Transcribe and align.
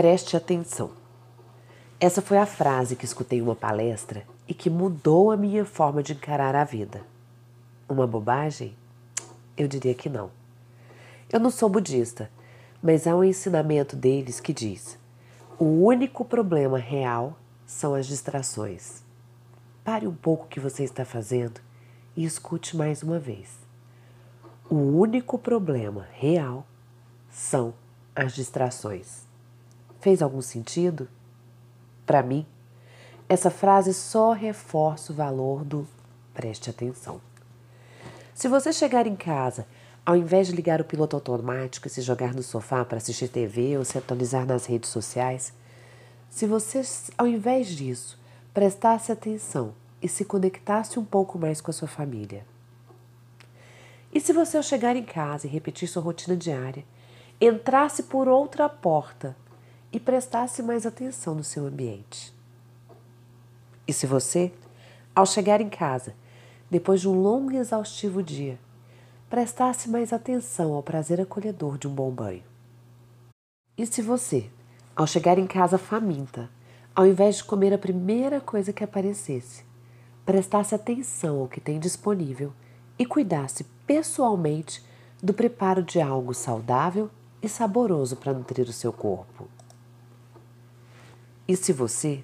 Preste 0.00 0.34
atenção. 0.34 0.92
Essa 2.00 2.22
foi 2.22 2.38
a 2.38 2.46
frase 2.46 2.96
que 2.96 3.04
escutei 3.04 3.38
em 3.38 3.42
uma 3.42 3.54
palestra 3.54 4.24
e 4.48 4.54
que 4.54 4.70
mudou 4.70 5.30
a 5.30 5.36
minha 5.36 5.62
forma 5.62 6.02
de 6.02 6.14
encarar 6.14 6.56
a 6.56 6.64
vida. 6.64 7.02
Uma 7.86 8.06
bobagem? 8.06 8.74
Eu 9.58 9.68
diria 9.68 9.92
que 9.92 10.08
não. 10.08 10.30
Eu 11.30 11.38
não 11.38 11.50
sou 11.50 11.68
budista, 11.68 12.30
mas 12.82 13.06
há 13.06 13.14
um 13.14 13.22
ensinamento 13.22 13.94
deles 13.94 14.40
que 14.40 14.54
diz: 14.54 14.98
o 15.58 15.66
único 15.84 16.24
problema 16.24 16.78
real 16.78 17.36
são 17.66 17.94
as 17.94 18.06
distrações. 18.06 19.02
Pare 19.84 20.06
um 20.06 20.14
pouco 20.14 20.46
o 20.46 20.48
que 20.48 20.58
você 20.58 20.82
está 20.82 21.04
fazendo 21.04 21.60
e 22.16 22.24
escute 22.24 22.74
mais 22.74 23.02
uma 23.02 23.18
vez. 23.18 23.50
O 24.70 24.76
único 24.76 25.38
problema 25.38 26.08
real 26.14 26.66
são 27.28 27.74
as 28.16 28.32
distrações. 28.32 29.28
Fez 30.00 30.22
algum 30.22 30.40
sentido? 30.40 31.08
Para 32.06 32.22
mim, 32.22 32.46
essa 33.28 33.50
frase 33.50 33.92
só 33.92 34.32
reforça 34.32 35.12
o 35.12 35.14
valor 35.14 35.62
do 35.62 35.86
preste 36.32 36.70
atenção. 36.70 37.20
Se 38.34 38.48
você 38.48 38.72
chegar 38.72 39.06
em 39.06 39.14
casa, 39.14 39.66
ao 40.04 40.16
invés 40.16 40.46
de 40.46 40.54
ligar 40.54 40.80
o 40.80 40.84
piloto 40.84 41.14
automático 41.14 41.86
e 41.86 41.90
se 41.90 42.00
jogar 42.00 42.34
no 42.34 42.42
sofá 42.42 42.82
para 42.82 42.96
assistir 42.96 43.28
TV 43.28 43.76
ou 43.76 43.84
se 43.84 43.98
atualizar 43.98 44.46
nas 44.46 44.64
redes 44.64 44.88
sociais, 44.88 45.52
se 46.30 46.46
você, 46.46 46.80
ao 47.18 47.26
invés 47.26 47.68
disso, 47.68 48.18
prestasse 48.54 49.12
atenção 49.12 49.74
e 50.00 50.08
se 50.08 50.24
conectasse 50.24 50.98
um 50.98 51.04
pouco 51.04 51.38
mais 51.38 51.60
com 51.60 51.70
a 51.70 51.74
sua 51.74 51.88
família? 51.88 52.46
E 54.12 54.18
se 54.18 54.32
você, 54.32 54.56
ao 54.56 54.62
chegar 54.62 54.96
em 54.96 55.04
casa 55.04 55.46
e 55.46 55.50
repetir 55.50 55.86
sua 55.86 56.02
rotina 56.02 56.34
diária, 56.34 56.84
entrasse 57.38 58.04
por 58.04 58.26
outra 58.26 58.66
porta 58.66 59.36
e 59.92 59.98
prestasse 59.98 60.62
mais 60.62 60.86
atenção 60.86 61.34
no 61.34 61.44
seu 61.44 61.66
ambiente. 61.66 62.32
E 63.86 63.92
se 63.92 64.06
você, 64.06 64.52
ao 65.14 65.26
chegar 65.26 65.60
em 65.60 65.68
casa, 65.68 66.14
depois 66.70 67.00
de 67.00 67.08
um 67.08 67.20
longo 67.20 67.50
e 67.50 67.56
exaustivo 67.56 68.22
dia, 68.22 68.58
prestasse 69.28 69.88
mais 69.88 70.12
atenção 70.12 70.72
ao 70.74 70.82
prazer 70.82 71.20
acolhedor 71.20 71.76
de 71.76 71.88
um 71.88 71.94
bom 71.94 72.10
banho? 72.10 72.44
E 73.76 73.86
se 73.86 74.02
você, 74.02 74.48
ao 74.94 75.06
chegar 75.06 75.38
em 75.38 75.46
casa 75.46 75.78
faminta, 75.78 76.50
ao 76.94 77.06
invés 77.06 77.36
de 77.36 77.44
comer 77.44 77.72
a 77.72 77.78
primeira 77.78 78.40
coisa 78.40 78.72
que 78.72 78.84
aparecesse, 78.84 79.64
prestasse 80.24 80.74
atenção 80.74 81.40
ao 81.40 81.48
que 81.48 81.60
tem 81.60 81.78
disponível 81.78 82.52
e 82.98 83.06
cuidasse 83.06 83.64
pessoalmente 83.86 84.84
do 85.22 85.32
preparo 85.32 85.82
de 85.82 86.00
algo 86.00 86.34
saudável 86.34 87.10
e 87.42 87.48
saboroso 87.48 88.16
para 88.16 88.32
nutrir 88.32 88.68
o 88.68 88.72
seu 88.72 88.92
corpo? 88.92 89.48
E 91.50 91.56
se 91.56 91.72
você, 91.72 92.22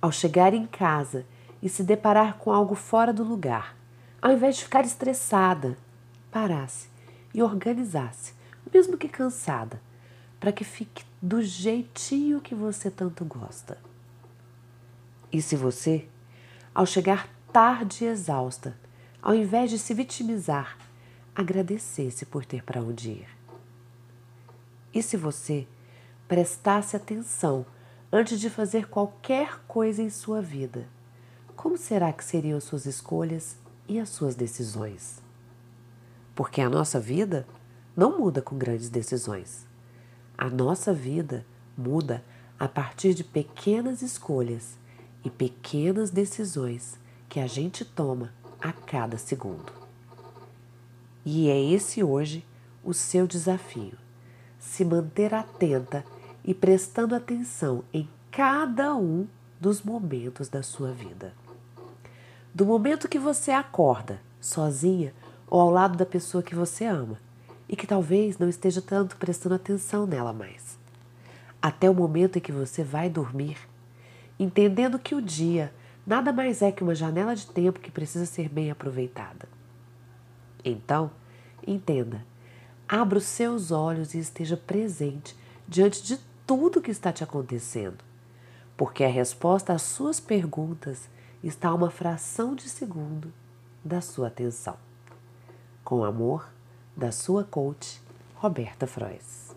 ao 0.00 0.10
chegar 0.10 0.54
em 0.54 0.66
casa 0.66 1.26
e 1.60 1.68
se 1.68 1.82
deparar 1.82 2.38
com 2.38 2.50
algo 2.50 2.74
fora 2.74 3.12
do 3.12 3.22
lugar, 3.22 3.76
ao 4.22 4.32
invés 4.32 4.56
de 4.56 4.64
ficar 4.64 4.86
estressada, 4.86 5.76
parasse 6.30 6.88
e 7.34 7.42
organizasse, 7.42 8.32
mesmo 8.72 8.96
que 8.96 9.06
cansada, 9.06 9.82
para 10.40 10.50
que 10.50 10.64
fique 10.64 11.04
do 11.20 11.42
jeitinho 11.42 12.40
que 12.40 12.54
você 12.54 12.90
tanto 12.90 13.22
gosta? 13.26 13.76
E 15.30 15.42
se 15.42 15.56
você, 15.56 16.08
ao 16.74 16.86
chegar 16.86 17.28
tarde 17.52 18.04
e 18.04 18.08
exausta, 18.08 18.74
ao 19.20 19.34
invés 19.34 19.68
de 19.68 19.78
se 19.78 19.92
vitimizar, 19.92 20.78
agradecesse 21.36 22.24
por 22.24 22.46
ter 22.46 22.64
para 22.64 22.80
onde 22.80 23.10
ir? 23.10 23.28
E 24.94 25.02
se 25.02 25.18
você 25.18 25.68
prestasse 26.26 26.96
atenção 26.96 27.66
antes 28.16 28.38
de 28.38 28.48
fazer 28.48 28.86
qualquer 28.86 29.58
coisa 29.66 30.00
em 30.00 30.08
sua 30.08 30.40
vida, 30.40 30.86
como 31.56 31.76
será 31.76 32.12
que 32.12 32.24
seriam 32.24 32.60
suas 32.60 32.86
escolhas 32.86 33.56
e 33.88 33.98
as 33.98 34.08
suas 34.08 34.36
decisões? 34.36 35.20
Porque 36.32 36.60
a 36.60 36.70
nossa 36.70 37.00
vida 37.00 37.44
não 37.96 38.16
muda 38.16 38.40
com 38.40 38.56
grandes 38.56 38.88
decisões. 38.88 39.66
A 40.38 40.48
nossa 40.48 40.94
vida 40.94 41.44
muda 41.76 42.24
a 42.56 42.68
partir 42.68 43.14
de 43.14 43.24
pequenas 43.24 44.00
escolhas 44.00 44.78
e 45.24 45.28
pequenas 45.28 46.10
decisões 46.10 46.96
que 47.28 47.40
a 47.40 47.48
gente 47.48 47.84
toma 47.84 48.32
a 48.60 48.72
cada 48.72 49.18
segundo. 49.18 49.72
E 51.24 51.48
é 51.48 51.60
esse 51.60 52.04
hoje 52.04 52.46
o 52.84 52.94
seu 52.94 53.26
desafio: 53.26 53.98
se 54.56 54.84
manter 54.84 55.34
atenta 55.34 56.04
e 56.44 56.52
prestando 56.52 57.14
atenção 57.14 57.82
em 57.92 58.08
cada 58.30 58.94
um 58.94 59.26
dos 59.60 59.82
momentos 59.82 60.48
da 60.48 60.62
sua 60.62 60.92
vida. 60.92 61.32
Do 62.54 62.66
momento 62.66 63.08
que 63.08 63.18
você 63.18 63.50
acorda, 63.50 64.20
sozinha 64.40 65.14
ou 65.48 65.60
ao 65.60 65.70
lado 65.70 65.96
da 65.96 66.04
pessoa 66.04 66.42
que 66.42 66.54
você 66.54 66.84
ama 66.84 67.18
e 67.68 67.74
que 67.74 67.86
talvez 67.86 68.38
não 68.38 68.48
esteja 68.48 68.82
tanto 68.82 69.16
prestando 69.16 69.54
atenção 69.54 70.06
nela 70.06 70.32
mais, 70.32 70.78
até 71.62 71.88
o 71.88 71.94
momento 71.94 72.36
em 72.36 72.40
que 72.40 72.52
você 72.52 72.84
vai 72.84 73.08
dormir, 73.08 73.56
entendendo 74.38 74.98
que 74.98 75.14
o 75.14 75.22
dia 75.22 75.72
nada 76.06 76.32
mais 76.32 76.60
é 76.60 76.70
que 76.70 76.82
uma 76.82 76.94
janela 76.94 77.34
de 77.34 77.46
tempo 77.46 77.80
que 77.80 77.90
precisa 77.90 78.26
ser 78.26 78.48
bem 78.48 78.70
aproveitada. 78.70 79.48
Então, 80.62 81.10
entenda, 81.66 82.24
abra 82.88 83.18
os 83.18 83.24
seus 83.24 83.70
olhos 83.70 84.14
e 84.14 84.18
esteja 84.18 84.56
presente 84.56 85.36
diante 85.66 86.02
de 86.02 86.18
tudo 86.46 86.78
o 86.78 86.82
que 86.82 86.90
está 86.90 87.12
te 87.12 87.24
acontecendo, 87.24 88.04
porque 88.76 89.04
a 89.04 89.08
resposta 89.08 89.72
às 89.72 89.82
suas 89.82 90.20
perguntas 90.20 91.08
está 91.42 91.68
a 91.68 91.74
uma 91.74 91.90
fração 91.90 92.54
de 92.54 92.68
segundo 92.68 93.32
da 93.84 94.00
sua 94.00 94.28
atenção. 94.28 94.76
Com 95.82 96.04
amor, 96.04 96.48
da 96.96 97.12
sua 97.12 97.44
coach, 97.44 98.00
Roberta 98.36 98.86
Frois. 98.86 99.53